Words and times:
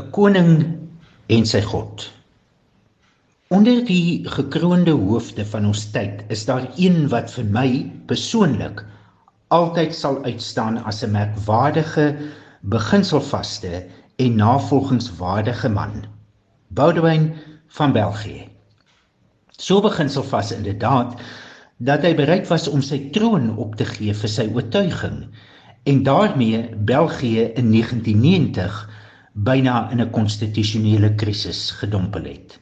'n 0.00 0.08
koning 0.08 0.52
en 1.28 1.42
sy 1.44 1.60
God. 1.60 2.02
Onder 3.52 3.82
die 3.84 4.24
gekroonde 4.24 4.94
hoofde 4.96 5.44
van 5.44 5.66
ons 5.68 5.82
tyd 5.92 6.22
is 6.32 6.46
daar 6.48 6.64
een 6.80 7.10
wat 7.12 7.28
vir 7.34 7.50
my 7.56 7.66
persoonlik 8.08 8.80
altyd 9.52 9.92
sal 9.92 10.16
uitstaan 10.24 10.78
as 10.88 11.02
'n 11.04 11.12
merkwaardige, 11.12 12.06
beginselvaste 12.72 13.82
en 14.16 14.40
navolgingswaardige 14.40 15.68
man. 15.68 16.06
Boudewyn 16.68 17.34
van 17.68 17.92
België. 17.92 18.48
So 19.50 19.80
beginselvas 19.80 20.54
inderdaad 20.56 21.20
dat 21.76 22.00
hy 22.00 22.14
bereid 22.14 22.48
was 22.48 22.68
om 22.68 22.80
sy 22.80 23.10
troon 23.12 23.56
op 23.58 23.76
te 23.76 23.84
gee 23.84 24.14
vir 24.14 24.28
sy 24.38 24.48
oortuiging 24.54 25.28
en 25.84 26.02
daarmee 26.02 26.64
België 26.76 27.52
in 27.60 27.70
1990 27.76 28.88
byna 29.34 29.90
in 29.92 30.00
'n 30.00 30.10
konstitusionele 30.10 31.14
krisis 31.14 31.70
gedompel 31.70 32.24
het. 32.24 32.58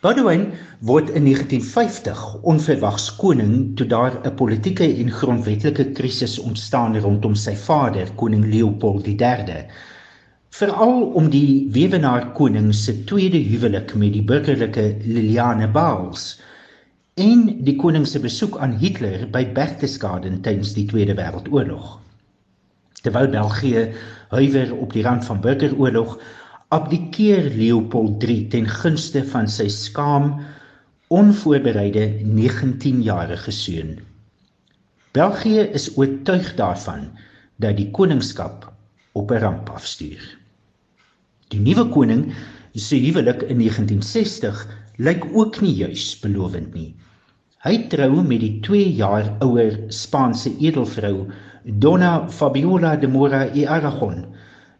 Boudewyn 0.00 0.52
word 0.80 1.10
in 1.10 1.24
1950 1.24 2.20
onverwags 2.42 3.16
koning 3.16 3.76
toe 3.76 3.86
daar 3.86 4.14
'n 4.24 4.34
politieke 4.34 4.84
en 4.84 5.10
grondwetlike 5.10 5.84
krisis 5.92 6.38
ontstaan 6.38 6.96
rondom 6.96 7.34
sy 7.34 7.54
vader, 7.54 8.08
koning 8.16 8.44
Leopold 8.44 9.06
III. 9.06 9.66
Veral 10.50 11.02
om 11.02 11.30
die 11.30 11.68
weewenaar 11.72 12.32
koning 12.32 12.74
se 12.74 13.04
tweede 13.04 13.38
huwelik 13.38 13.94
met 13.94 14.12
die 14.12 14.22
burgerlike 14.22 14.96
Liliane 15.04 15.68
Baals 15.68 16.40
en 17.14 17.64
die 17.64 17.76
koning 17.76 18.06
se 18.06 18.20
besoek 18.20 18.56
aan 18.58 18.78
Hitler 18.78 19.28
by 19.30 19.44
Berchtesgaden 19.52 20.40
tydens 20.40 20.72
die 20.72 20.86
Tweede 20.86 21.14
Wêreldoorlog. 21.14 22.00
Terwyl 23.00 23.30
België 23.32 23.86
huiwer 24.30 24.74
op 24.76 24.92
die 24.92 25.02
rand 25.02 25.24
van 25.24 25.40
burgeroorlog, 25.40 26.18
abdikeer 26.68 27.50
Leopold 27.56 28.22
III 28.22 28.48
ten 28.52 28.68
gunste 28.68 29.24
van 29.32 29.48
sy 29.48 29.68
skaam, 29.72 30.34
onvoorbereide 31.10 32.04
19-jarige 32.22 33.50
seun. 33.50 33.96
België 35.16 35.64
is 35.74 35.88
oortuig 35.96 36.52
daarvan 36.54 37.08
dat 37.58 37.74
die 37.80 37.88
koningskap 37.90 38.68
op 39.18 39.32
'n 39.32 39.42
ramp 39.42 39.70
afstuur. 39.74 40.22
Die 41.50 41.60
nuwe 41.60 41.88
koning 41.90 42.30
se 42.74 42.96
huwelik 42.96 43.42
in 43.42 43.58
1960 43.58 44.66
lyk 44.96 45.24
ook 45.32 45.60
nie 45.60 45.74
juis 45.74 46.18
belovend 46.22 46.74
nie. 46.74 46.94
Hy 47.60 47.74
trou 47.92 48.22
met 48.24 48.40
die 48.40 48.54
2 48.64 48.84
jaar 48.96 49.26
ouer 49.44 49.74
Spaanse 49.92 50.48
edelvrou 50.64 51.26
Donna 51.82 52.12
Fabiola 52.32 52.94
de 52.96 53.08
Mora 53.12 53.42
y 53.52 53.66
Aragon 53.68 54.22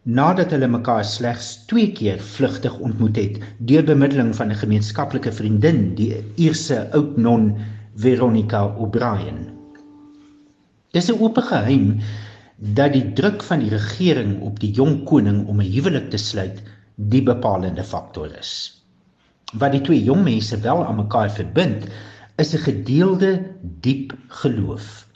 nadat 0.08 0.54
hulle 0.54 0.70
mekaar 0.72 1.04
slegs 1.04 1.50
2 1.68 1.90
keer 1.98 2.22
vlugtig 2.24 2.78
ontmoet 2.80 3.18
het 3.20 3.36
deur 3.68 3.84
bemiddeling 3.84 4.30
van 4.38 4.48
'n 4.48 4.60
gemeenskaplike 4.62 5.28
vriendin, 5.28 5.94
die 5.94 6.24
Ierse 6.40 6.88
oud 6.96 7.18
non 7.20 7.52
Veronica 7.96 8.64
O'Brien. 8.64 9.44
Dis 10.96 11.12
'n 11.12 11.20
oop 11.20 11.36
geheim 11.36 12.00
dat 12.56 12.96
die 12.96 13.12
druk 13.12 13.42
van 13.42 13.60
die 13.60 13.76
regering 13.76 14.40
op 14.40 14.58
die 14.60 14.72
jong 14.72 15.04
koning 15.04 15.46
om 15.48 15.60
'n 15.60 15.72
huwelik 15.72 16.08
te 16.10 16.16
sluit 16.16 16.62
die 16.96 17.22
bepalende 17.22 17.84
faktor 17.84 18.32
is. 18.40 18.80
Wat 19.52 19.72
die 19.72 19.84
twee 19.84 20.02
jong 20.02 20.24
mense 20.24 20.56
wel 20.60 20.84
aan 20.84 20.96
mekaar 20.96 21.30
verbind, 21.30 21.84
is 22.40 22.54
'n 22.54 22.64
gedeelde 22.64 23.32
diep 23.84 24.12
geloof. 24.28 25.06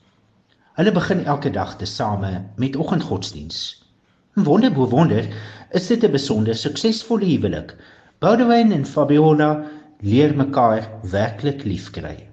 Hulle 0.77 0.92
begin 0.92 1.25
elke 1.25 1.50
dag 1.50 1.77
te 1.77 1.84
same 1.84 2.44
met 2.56 2.77
oggendgodsdiens. 2.77 3.58
Wonder 4.34 4.72
bo 4.72 4.89
wonder, 4.89 5.28
is 5.70 5.86
dit 5.86 6.05
'n 6.05 6.11
besonder 6.11 6.55
suksesvolle 6.55 7.25
huwelik. 7.25 7.77
Boudewyn 8.19 8.72
en 8.72 8.86
Fabiola 8.86 9.64
leer 10.00 10.36
mekaar 10.36 10.91
werklik 11.02 11.64
liefkry. 11.64 12.28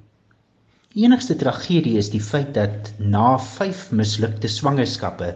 Die 0.93 1.03
enigste 1.05 1.35
tragedie 1.35 1.97
is 1.97 2.09
die 2.09 2.21
feit 2.21 2.53
dat 2.53 2.91
na 2.97 3.37
5 3.39 3.91
mislukte 3.91 4.47
swangerskappe 4.47 5.35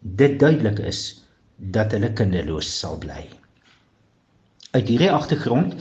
dit 0.00 0.38
duidelik 0.38 0.78
is 0.78 1.24
dat 1.56 1.92
hulle 1.92 2.12
kinderloos 2.12 2.78
sal 2.78 2.98
bly. 2.98 3.28
Uit 4.70 4.88
hierdie 4.88 5.10
agtergrond 5.10 5.74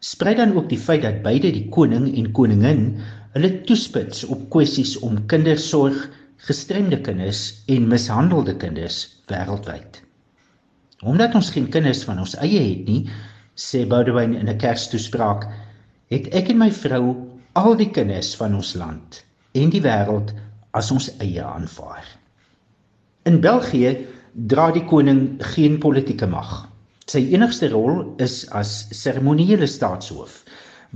sprei 0.00 0.34
dan 0.34 0.54
ook 0.56 0.68
die 0.68 0.80
feit 0.80 1.02
dat 1.04 1.22
beide 1.22 1.52
die 1.52 1.68
koning 1.68 2.08
en 2.16 2.30
koningin 2.32 2.84
hulle 3.34 3.50
toespits 3.68 4.24
op 4.24 4.46
kwessies 4.50 4.96
om 5.06 5.20
kindersorg, 5.30 6.08
gestremde 6.48 6.98
kinders 7.04 7.62
en 7.68 7.88
mishandelde 7.88 8.56
kinders 8.56 9.02
wêreldwyd. 9.30 10.00
Omdat 11.04 11.34
ons 11.36 11.50
geen 11.52 11.68
kinders 11.72 12.02
van 12.08 12.18
ons 12.20 12.34
eie 12.40 12.60
het 12.60 12.88
nie, 12.88 13.02
sê 13.56 13.84
Boudewyn 13.86 14.34
in 14.34 14.48
'n 14.48 14.58
Kerstoespraak, 14.58 15.46
het 16.10 16.26
ek 16.34 16.48
en 16.50 16.58
my 16.58 16.70
vrou 16.72 17.16
al 17.52 17.76
die 17.76 17.90
kinders 17.90 18.34
van 18.36 18.54
ons 18.54 18.74
land 18.74 19.24
en 19.52 19.70
die 19.70 19.82
wêreld 19.82 20.32
as 20.72 20.90
ons 20.90 21.10
eie 21.18 21.42
aanvaar. 21.42 22.04
In 23.24 23.40
België 23.40 24.06
dra 24.32 24.70
die 24.70 24.84
koning 24.84 25.36
geen 25.54 25.78
politieke 25.78 26.26
mag. 26.26 26.69
Sy 27.10 27.24
enigste 27.34 27.66
rol 27.72 28.04
is 28.22 28.44
as 28.54 28.84
seremonieele 28.94 29.66
staatshoof 29.66 30.44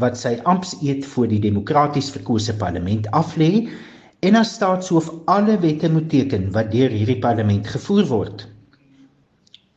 wat 0.03 0.19
sy 0.19 0.37
ampseed 0.51 1.07
voor 1.11 1.27
die 1.31 1.41
demokraties 1.43 2.13
verkose 2.15 2.55
parlement 2.61 3.09
aflê 3.19 3.49
en 4.29 4.39
as 4.39 4.53
staatshoof 4.55 5.09
alle 5.33 5.57
wette 5.65 5.91
moet 5.91 6.07
teken 6.13 6.53
wat 6.55 6.71
deur 6.75 6.95
hierdie 6.95 7.19
parlement 7.25 7.67
gevoer 7.73 8.07
word. 8.13 8.45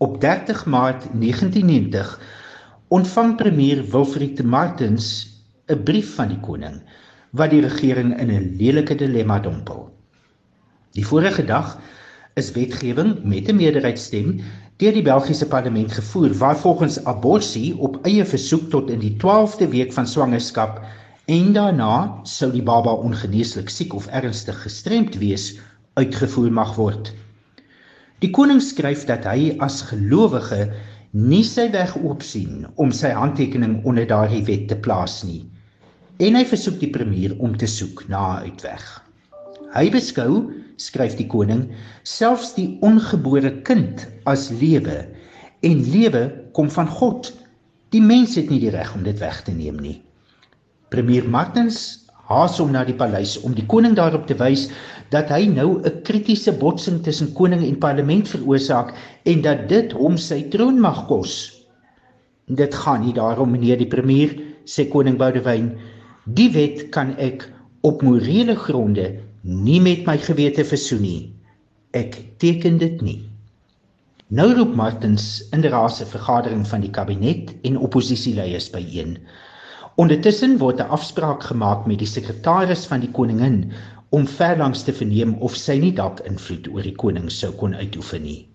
Op 0.03 0.19
30 0.21 0.61
Maart 0.69 1.07
1990 1.09 2.13
ontvang 2.99 3.33
premier 3.41 3.81
Wilfried 3.95 4.43
Martens 4.45 5.09
'n 5.73 5.81
brief 5.89 6.13
van 6.19 6.29
die 6.35 6.41
koning 6.45 6.77
wat 7.33 7.49
die 7.55 7.65
regering 7.65 8.13
in 8.19 8.29
'n 8.29 8.53
lelike 8.61 8.95
dilemma 8.95 9.39
dompel. 9.39 9.89
Die 10.93 11.05
vorige 11.05 11.45
dag 11.45 11.79
is 12.37 12.53
wetgewing 12.53 13.23
met 13.23 13.49
'n 13.49 13.57
meerderheidsstem 13.57 14.37
deur 14.77 14.93
die 14.93 15.05
Belgiese 15.05 15.47
parlement 15.49 15.91
gevoer 15.91 16.33
waar 16.37 16.57
volgens 16.57 16.99
abortus 17.09 17.73
op 17.81 17.97
eie 18.05 18.25
versoek 18.25 18.67
tot 18.69 18.91
in 18.93 18.99
die 19.01 19.15
12de 19.23 19.69
week 19.71 19.93
van 19.93 20.05
swangerskap 20.07 20.83
en 21.25 21.49
daarna 21.55 22.19
sou 22.29 22.51
die 22.53 22.61
baba 22.61 22.93
ongeneeslik 22.93 23.73
siek 23.73 23.95
of 23.97 24.05
ernstig 24.13 24.59
gestremd 24.61 25.17
wees 25.17 25.55
uitgevoer 25.97 26.53
mag 26.53 26.75
word. 26.77 27.09
Die 28.21 28.29
koning 28.29 28.61
skryf 28.61 29.07
dat 29.09 29.25
hy 29.25 29.55
as 29.65 29.81
gelowige 29.89 30.67
nie 31.17 31.43
sy 31.43 31.71
weg 31.73 31.97
oop 31.97 32.21
sien 32.21 32.67
om 32.77 32.93
sy 32.93 33.09
handtekening 33.17 33.79
onder 33.85 34.05
daardie 34.05 34.45
wet 34.45 34.69
te 34.69 34.77
plaas 34.77 35.23
nie 35.25 35.41
en 36.21 36.37
hy 36.37 36.45
versoek 36.45 36.77
die 36.81 36.93
premier 36.93 37.33
om 37.41 37.57
te 37.57 37.69
soek 37.69 38.05
na 38.09 38.37
'n 38.37 38.53
uitweg. 38.53 39.06
Hy 39.75 39.89
beskou 39.91 40.47
skryf 40.79 41.17
die 41.17 41.27
koning, 41.27 41.67
selfs 42.07 42.53
die 42.55 42.77
ongebore 42.85 43.51
kind 43.67 44.05
as 44.29 44.47
lewe 44.61 45.03
en 45.65 45.83
lewe 45.91 46.27
kom 46.55 46.69
van 46.71 46.87
God. 46.87 47.31
Die 47.95 48.03
mens 48.03 48.35
het 48.37 48.51
nie 48.51 48.61
die 48.61 48.73
reg 48.73 48.93
om 48.95 49.03
dit 49.03 49.17
weg 49.19 49.41
te 49.43 49.55
neem 49.55 49.79
nie. 49.81 49.97
Premier 50.93 51.25
Martens 51.27 52.07
haas 52.27 52.57
hom 52.59 52.73
na 52.75 52.83
die 52.87 52.95
paleis 52.95 53.37
om 53.47 53.55
die 53.55 53.65
koning 53.71 53.95
daarop 53.95 54.27
te 54.27 54.35
wys 54.39 54.67
dat 55.11 55.31
hy 55.31 55.47
nou 55.47 55.79
'n 55.79 56.01
kritiese 56.03 56.51
botsing 56.51 57.03
tussen 57.03 57.33
koning 57.33 57.63
en 57.63 57.79
parlement 57.79 58.27
veroorsaak 58.27 58.93
en 59.25 59.41
dat 59.41 59.67
dit 59.69 59.91
hom 59.91 60.17
sy 60.17 60.43
troon 60.51 60.79
mag 60.79 61.07
kos. 61.07 61.63
Dit 62.47 62.75
gaan 62.75 63.01
nie 63.01 63.13
daarom 63.13 63.51
meneer 63.51 63.77
die 63.77 63.87
premier 63.87 64.35
sê 64.65 64.87
koning 64.91 65.17
Boudewyn 65.17 65.71
die 66.25 66.51
wet 66.51 66.89
kan 66.91 67.15
ek 67.17 67.47
op 67.81 68.01
morele 68.01 68.55
gronde 68.55 69.26
nie 69.43 69.79
met 69.81 70.05
my 70.07 70.17
gewete 70.17 70.63
versoen 70.65 71.01
nie. 71.01 71.33
Ek 71.93 72.17
teken 72.41 72.77
dit 72.81 73.01
nie. 73.01 73.19
Nou 74.27 74.49
roep 74.53 74.73
Martens 74.75 75.39
in 75.55 75.61
die 75.63 75.71
raadse 75.71 76.05
vergadering 76.05 76.65
van 76.67 76.81
die 76.83 76.91
kabinet 76.91 77.53
en 77.67 77.77
oppositieleiers 77.79 78.67
byeen. 78.73 79.17
Ondertussen 79.95 80.57
word 80.59 80.81
'n 80.81 80.91
afspraak 80.97 81.43
gemaak 81.43 81.87
met 81.87 81.99
die 81.99 82.09
sekretaris 82.09 82.85
van 82.85 82.99
die 82.99 83.11
koningin 83.11 83.71
om 84.09 84.27
verlangs 84.27 84.83
te 84.83 84.93
verneem 84.93 85.33
of 85.39 85.55
sy 85.55 85.79
nie 85.79 85.93
dalk 85.93 86.19
invloed 86.27 86.67
oor 86.67 86.83
die 86.83 86.95
koning 86.95 87.31
sou 87.31 87.51
kon 87.51 87.75
uitoefen 87.75 88.23
nie. 88.23 88.47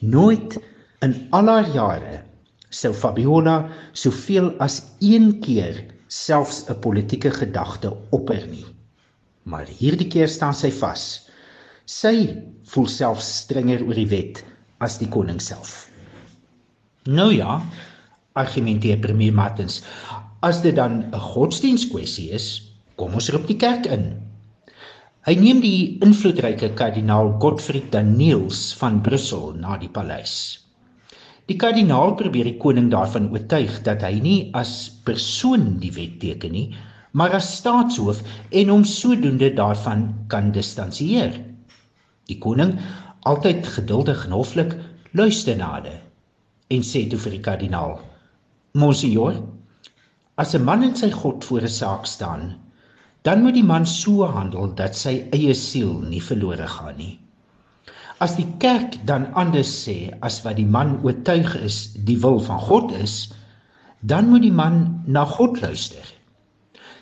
Nooit 0.00 0.58
in 1.02 1.28
al 1.30 1.46
haar 1.48 1.70
jare 1.70 2.22
sou 2.70 2.92
Fabiola 2.92 3.68
soveel 3.92 4.54
as 4.58 4.82
een 5.00 5.40
keer 5.40 5.84
selfs 6.08 6.64
'n 6.68 6.80
politieke 6.80 7.30
gedagte 7.30 7.96
opper 8.10 8.46
nie 8.46 8.73
maar 9.44 9.68
hierdie 9.68 10.08
keer 10.08 10.28
staan 10.28 10.56
sy 10.56 10.70
vas. 10.80 11.28
Sy 11.84 12.14
voel 12.72 12.88
self 12.88 13.20
strenger 13.24 13.84
oor 13.84 13.96
die 13.98 14.08
wet 14.08 14.42
as 14.84 14.98
die 15.00 15.08
koning 15.08 15.40
self. 15.40 15.86
Nou 17.04 17.28
ja, 17.32 17.60
argumenteer 18.40 18.98
premier 19.04 19.34
Martens, 19.36 19.82
as 20.42 20.62
dit 20.64 20.76
dan 20.76 21.04
'n 21.12 21.20
godsdienstkwessie 21.20 22.30
is, 22.32 22.72
kom 22.96 23.14
ons 23.14 23.28
roep 23.28 23.46
die 23.46 23.60
kerk 23.60 23.86
in. 23.86 24.16
Hy 25.24 25.34
neem 25.40 25.60
die 25.60 25.98
invloedryke 26.04 26.74
kardinaal 26.76 27.32
Godfried 27.40 27.92
Daniels 27.92 28.74
van 28.80 29.00
Brussel 29.00 29.54
na 29.56 29.76
die 29.80 29.88
paleis. 29.88 30.60
Die 31.48 31.56
kardinaal 31.56 32.14
probeer 32.16 32.44
die 32.44 32.58
koning 32.60 32.90
daarvan 32.92 33.30
oortuig 33.32 33.82
dat 33.84 34.02
hy 34.02 34.20
nie 34.20 34.50
as 34.56 34.90
persoon 35.04 35.78
die 35.80 35.92
wet 35.92 36.20
teken 36.20 36.52
nie, 36.52 36.66
maar 37.14 37.34
as 37.38 37.52
staatshoof 37.60 38.22
en 38.50 38.70
hom 38.72 38.84
sodoende 38.84 39.52
daarvan 39.54 40.08
kan 40.32 40.50
distansieer. 40.54 41.36
Die 42.26 42.38
koning, 42.42 42.74
altyd 43.30 43.66
geduldig 43.76 44.24
en 44.26 44.34
hoflik, 44.34 44.74
luister 45.14 45.56
na 45.56 45.76
hulle 45.76 45.94
en 46.74 46.82
sê 46.82 47.04
toe 47.10 47.18
vir 47.20 47.36
die 47.36 47.44
kardinaal: 47.44 47.98
"Monsignor, 48.74 49.36
as 50.42 50.54
'n 50.54 50.64
man 50.64 50.82
in 50.82 50.96
sy 50.96 51.10
God 51.10 51.44
voor 51.44 51.62
'n 51.62 51.68
saak 51.68 52.06
staan, 52.06 52.56
dan 53.22 53.42
moet 53.42 53.54
die 53.54 53.68
man 53.72 53.86
so 53.86 54.26
handel 54.26 54.74
dat 54.74 54.96
sy 54.96 55.28
eie 55.32 55.54
siel 55.54 56.00
nie 56.00 56.22
verlore 56.22 56.66
gaan 56.66 56.96
nie." 56.96 57.20
As 58.20 58.36
die 58.36 58.48
kerk 58.58 58.98
dan 59.06 59.32
anders 59.34 59.70
sê 59.86 60.10
as 60.22 60.42
wat 60.42 60.56
die 60.56 60.66
man 60.66 60.98
oortuig 61.04 61.54
is 61.62 61.92
die 61.94 62.18
wil 62.18 62.40
van 62.40 62.60
God 62.60 62.92
is, 62.92 63.32
dan 64.00 64.28
moet 64.28 64.42
die 64.42 64.52
man 64.52 65.02
na 65.06 65.24
God 65.24 65.60
luister. 65.60 66.13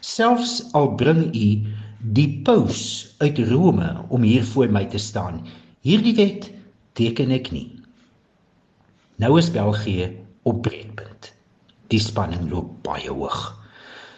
Selfs 0.03 0.65
al 0.75 0.97
bring 0.99 1.29
u 1.31 1.63
die 2.11 2.43
paus 2.43 3.15
uit 3.23 3.39
Rome 3.47 3.87
om 4.11 4.25
hier 4.27 4.43
voor 4.45 4.67
my 4.75 4.83
te 4.91 4.99
staan, 4.99 5.47
hierdie 5.87 6.15
wet 6.19 6.51
teken 6.99 7.31
ek 7.31 7.53
nie. 7.55 7.71
Nou 9.23 9.39
is 9.39 9.47
België 9.55 10.11
op 10.43 10.59
breekpunt. 10.67 11.31
Die 11.95 12.03
spanning 12.03 12.51
loop 12.51 12.83
baie 12.83 13.15
hoog. 13.15 13.55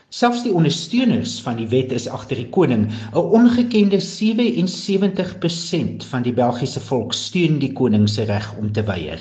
Selfs 0.08 0.40
die 0.46 0.54
ondersteuners 0.56 1.36
van 1.44 1.60
die 1.60 1.68
wet 1.68 1.92
is 1.92 2.08
agter 2.08 2.40
die 2.40 2.48
koning. 2.56 2.88
'n 3.12 3.28
Ongekende 3.40 4.00
77% 4.00 6.08
van 6.08 6.24
die 6.24 6.32
Belgiese 6.32 6.80
volk 6.80 7.12
steun 7.12 7.60
die 7.60 7.76
koning 7.76 8.08
se 8.08 8.24
reg 8.24 8.48
om 8.56 8.72
te 8.72 8.80
weier. 8.88 9.20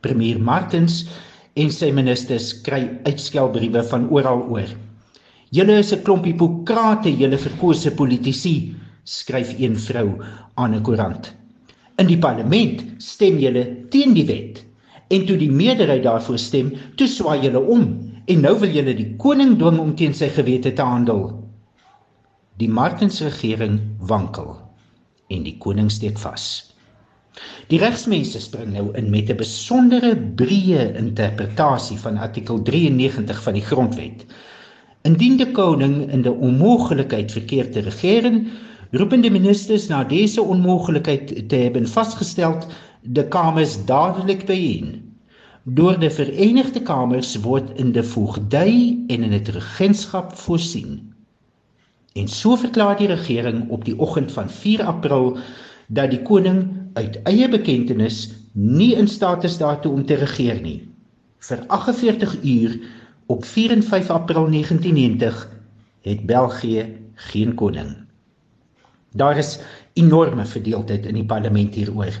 Premier 0.00 0.40
Martens 0.40 1.04
en 1.60 1.68
sy 1.70 1.92
ministers 1.92 2.62
kry 2.64 2.88
uitskelbriewe 3.04 3.84
van 3.92 4.08
oral 4.08 4.48
oor. 4.48 4.72
Julle 5.54 5.78
is 5.78 5.92
'n 5.92 6.02
klomp 6.02 6.24
hipokrate, 6.26 7.10
julle 7.14 7.38
verkose 7.38 7.92
politici, 7.94 8.74
skryf 9.04 9.54
een 9.58 9.76
vrou 9.78 10.08
aan 10.54 10.74
'n 10.74 10.82
koerant. 10.82 11.32
In 11.96 12.06
die 12.06 12.18
parlement 12.18 12.80
stem 12.98 13.38
julle 13.38 13.86
teen 13.90 14.14
die 14.14 14.26
wet 14.26 14.64
en 15.14 15.26
toe 15.26 15.36
die 15.38 15.50
meerderheid 15.50 16.02
daarvoor 16.02 16.38
stem, 16.38 16.72
toe 16.96 17.06
swaai 17.06 17.44
julle 17.44 17.60
om 17.60 17.84
en 18.26 18.40
nou 18.40 18.58
wil 18.58 18.70
julle 18.70 18.94
die 18.98 19.14
koning 19.16 19.52
dwing 19.58 19.78
om 19.78 19.94
teen 19.94 20.14
sy 20.14 20.28
gewete 20.28 20.72
te 20.72 20.82
handel. 20.82 21.22
Die 22.58 22.68
Martens 22.68 23.20
regering 23.20 23.78
wankel 23.98 24.56
en 25.30 25.44
die 25.46 25.58
koning 25.58 25.90
steek 25.90 26.18
vas. 26.18 26.74
Die 27.68 27.78
regsmense 27.78 28.40
spring 28.40 28.72
nou 28.72 28.88
in 28.98 29.10
met 29.10 29.30
'n 29.30 29.36
besondere 29.36 30.16
breë 30.16 30.96
interpretasie 30.98 31.98
van 31.98 32.18
artikel 32.18 32.62
93 32.62 33.42
van 33.42 33.54
die 33.54 33.62
grondwet. 33.70 34.26
Indien 35.04 35.36
die 35.36 35.50
koning 35.52 36.10
in 36.12 36.22
die 36.24 36.32
onmoontlikheid 36.32 37.32
verkeer 37.32 37.66
te 37.72 37.82
regeer, 37.84 38.30
roepende 38.96 39.30
ministers 39.30 39.90
na 39.90 40.04
dese 40.08 40.40
onmoontlikheid 40.40 41.34
te 41.48 41.56
hebben 41.66 41.88
vasgestel, 41.88 42.56
de 43.02 43.24
kamers 43.28 43.76
dadelik 43.84 44.46
byeen 44.48 44.94
deur 45.64 45.96
die 45.96 46.10
Verenigde 46.12 46.80
Kamers 46.84 47.30
word 47.40 47.70
in 47.80 47.94
die 47.96 48.04
voogdy 48.04 48.72
en 49.08 49.22
in 49.24 49.32
die 49.32 49.54
regentskap 49.54 50.34
voorsien. 50.36 50.98
En 52.12 52.28
so 52.28 52.56
verklaar 52.60 52.98
die 52.98 53.08
regering 53.08 53.62
op 53.72 53.84
die 53.84 53.96
oggend 53.96 54.32
van 54.32 54.50
4 54.50 54.84
April 54.84 55.38
dat 55.88 56.12
die 56.12 56.20
koning 56.22 56.66
uit 57.00 57.16
eie 57.24 57.48
bekendtenis 57.48 58.26
nie 58.52 58.92
in 58.94 59.08
staat 59.08 59.44
is 59.44 59.56
daartoe 59.58 59.92
om 59.92 60.04
te 60.04 60.20
regeer 60.20 60.60
nie. 60.60 60.82
Vir 61.48 61.64
48 61.72 62.36
uur 62.44 62.76
op 63.26 63.44
4 63.44 63.70
en 63.70 63.82
5 63.82 64.10
April 64.10 64.50
1990 64.50 65.50
het 66.00 66.26
België 66.26 66.96
geen 67.14 67.54
koning. 67.54 67.96
Daar 69.12 69.36
is 69.38 69.58
enorme 69.92 70.46
verdeeldheid 70.46 71.06
in 71.06 71.14
die 71.14 71.24
parlement 71.24 71.74
hieroor. 71.74 72.12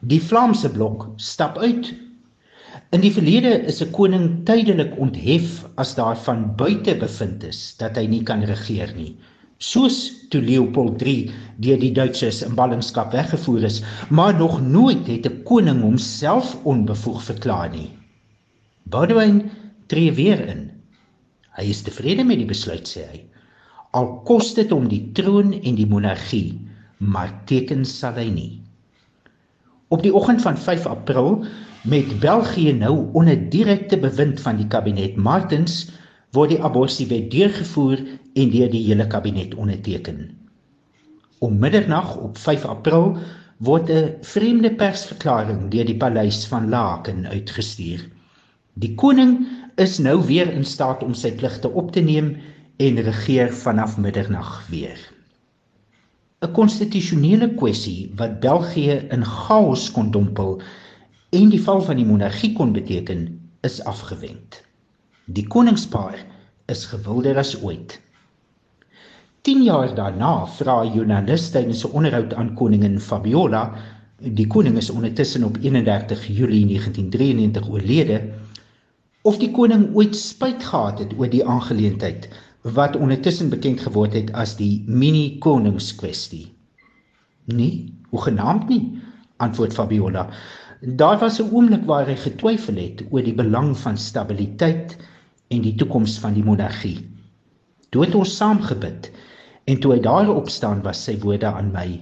Die 0.00 0.22
Vlaamse 0.22 0.70
blok 0.70 1.08
stap 1.16 1.58
uit 1.58 1.94
In 2.94 3.02
die 3.04 3.12
verlede 3.14 3.50
is 3.70 3.76
'n 3.84 3.90
koning 3.94 4.24
tydelik 4.46 4.94
onthef 5.04 5.50
as 5.82 5.94
daar 5.94 6.16
van 6.26 6.40
buite 6.56 6.94
bevind 6.98 7.44
is 7.46 7.60
dat 7.82 7.98
hy 7.98 8.06
nie 8.06 8.22
kan 8.22 8.42
regeer 8.50 8.90
nie. 8.96 9.12
Soos 9.58 9.98
toe 10.32 10.40
Leopold 10.42 11.02
III 11.02 11.30
deur 11.66 11.78
die 11.78 11.92
Duitsers 11.94 12.40
in 12.46 12.54
ballingskap 12.58 13.12
weggevoer 13.14 13.68
is, 13.68 13.78
maar 14.08 14.34
nog 14.34 14.58
nooit 14.62 15.06
het 15.06 15.26
'n 15.26 15.42
koning 15.50 15.82
homself 15.82 16.56
onbevoeg 16.64 17.22
verklaar 17.22 17.70
nie. 17.70 17.90
Boudewyn 18.90 19.50
tree 19.90 20.12
weer 20.14 20.40
in. 20.46 20.68
Hy 21.58 21.66
is 21.72 21.82
tevrede 21.82 22.24
met 22.24 22.38
die 22.38 22.48
besluit 22.48 22.86
sê 22.88 23.04
hy. 23.10 23.20
Al 23.98 24.20
kos 24.28 24.52
dit 24.54 24.70
hom 24.70 24.86
die 24.90 25.02
troon 25.18 25.52
en 25.58 25.78
die 25.78 25.88
monargie, 25.90 26.54
maar 26.98 27.32
teken 27.50 27.82
sal 27.88 28.18
hy 28.20 28.28
nie. 28.30 28.52
Op 29.90 30.04
die 30.06 30.12
oggend 30.14 30.44
van 30.44 30.58
5 30.58 30.86
April 30.86 31.40
met 31.90 32.12
België 32.22 32.76
nou 32.78 33.08
onder 33.18 33.38
direkte 33.50 33.98
bewind 33.98 34.38
van 34.40 34.60
die 34.60 34.68
kabinet 34.70 35.16
Martens 35.18 35.88
word 36.36 36.52
die 36.54 36.60
aborsiewet 36.62 37.30
deurgevoer 37.32 37.98
en 38.38 38.52
deur 38.54 38.70
die 38.70 38.84
hele 38.86 39.06
kabinet 39.10 39.56
onderteken. 39.58 40.28
Om 41.42 41.58
middernag 41.58 42.14
op 42.20 42.38
5 42.38 42.68
April 42.70 43.16
word 43.58 43.90
'n 43.90 44.14
vreemde 44.22 44.70
persverklaring 44.70 45.70
deur 45.74 45.84
die 45.84 45.96
paleis 45.96 46.46
van 46.46 46.68
Laken 46.68 47.26
uitgestuur. 47.26 48.06
Die 48.74 48.94
koning 48.94 49.46
is 49.80 49.98
nou 49.98 50.18
weer 50.28 50.50
in 50.52 50.64
staat 50.64 51.02
om 51.02 51.14
sy 51.16 51.30
pligte 51.32 51.70
op 51.72 51.92
te 51.92 52.02
neem 52.04 52.34
en 52.84 53.00
regeer 53.06 53.52
vanaf 53.62 53.96
middernag 53.96 54.50
weer. 54.68 54.98
'n 56.44 56.52
konstitusionele 56.56 57.48
kwessie 57.60 58.12
wat 58.16 58.40
België 58.40 58.98
in 59.16 59.24
chaos 59.24 59.90
kon 59.92 60.10
dompel 60.10 60.60
en 61.36 61.48
die 61.52 61.62
val 61.62 61.80
van 61.86 61.96
die 61.96 62.06
monargie 62.08 62.52
kon 62.56 62.72
beteken, 62.72 63.26
is 63.68 63.80
afgewend. 63.84 64.62
Die 65.24 65.46
koningspaar 65.46 66.16
is 66.66 66.84
gewilder 66.92 67.38
as 67.38 67.54
ooit. 67.62 68.00
10 69.48 69.64
jaar 69.64 69.94
daarna 69.94 70.46
vra 70.58 70.82
'n 70.84 70.92
joernalis 70.92 71.50
tydens 71.50 71.84
'n 71.84 71.92
onderhoud 71.92 72.34
aan 72.34 72.54
koningin 72.54 73.00
Fabiola, 73.00 73.64
die 74.20 74.46
koning 74.46 74.76
is 74.76 74.90
ondertussen 74.90 75.44
op 75.44 75.56
31 75.60 76.26
Julie 76.26 76.66
1993 76.66 77.68
oorlede, 77.68 78.20
of 79.28 79.36
die 79.40 79.50
koning 79.52 79.90
ooit 79.96 80.16
spyt 80.16 80.62
gehad 80.64 81.00
het 81.02 81.12
oor 81.18 81.28
die 81.28 81.42
aangeleentheid 81.44 82.28
wat 82.76 82.96
ondertussen 82.96 83.50
bekend 83.52 83.80
geword 83.84 84.14
het 84.16 84.32
as 84.36 84.54
die 84.56 84.82
mini 84.88 85.38
koningskwestie. 85.44 86.46
Nee, 87.48 87.88
hoe 88.12 88.20
genaamd 88.20 88.68
nie, 88.68 88.82
antwoord 89.40 89.76
Fabiola. 89.76 90.28
Daar 90.80 91.18
was 91.20 91.40
'n 91.40 91.52
oomblik 91.52 91.84
waar 91.84 92.06
hy 92.06 92.16
getwyfel 92.16 92.76
het 92.76 93.04
oor 93.10 93.22
die 93.22 93.34
belang 93.34 93.76
van 93.76 93.96
stabiliteit 93.96 94.96
en 95.48 95.62
die 95.62 95.74
toekoms 95.74 96.18
van 96.18 96.34
die 96.34 96.44
monargie. 96.44 97.08
Toe 97.90 98.04
het 98.04 98.14
ons 98.14 98.36
saam 98.36 98.60
gebid 98.62 99.10
en 99.64 99.80
toe 99.80 99.92
hy 99.92 100.00
daar 100.00 100.28
opstaan 100.28 100.82
was 100.82 101.04
sy 101.04 101.18
woorde 101.18 101.46
aan 101.46 101.72
my: 101.72 102.00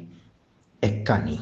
Ek 0.80 1.04
kan 1.04 1.24
nie. 1.24 1.40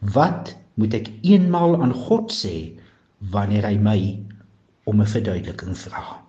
Wat 0.00 0.56
moet 0.74 0.94
ek 0.94 1.10
eenmaal 1.22 1.82
aan 1.82 1.94
God 1.94 2.32
sê 2.32 2.72
wanneer 3.18 3.66
hy 3.66 3.76
my 3.76 4.29
om 4.90 5.00
'n 5.00 5.06
verduideliking 5.06 5.76
vra? 5.76 6.19